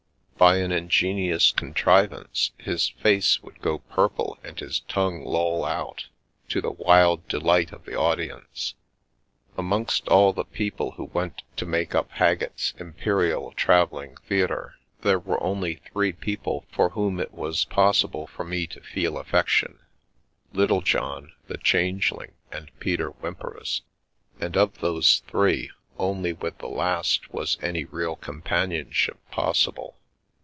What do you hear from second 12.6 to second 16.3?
Imperial Travelling Theatre" there were only three